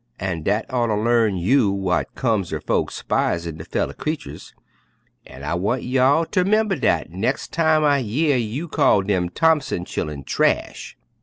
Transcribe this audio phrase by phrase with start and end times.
[0.19, 4.51] An' dat orter l'arn you w'at comes er folks 'spisin' der feller creeturs,
[5.27, 9.85] an' I want y'all ter 'member dat nex' time I year you call dem Thompson
[9.85, 10.97] chillen 'trash.'"